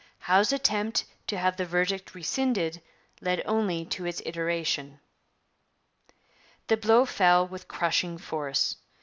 [0.17, 2.81] Howe's attempt to have the verdict rescinded
[3.21, 4.99] led only to its iteration.
[6.69, 8.77] The blow fell with crushing force.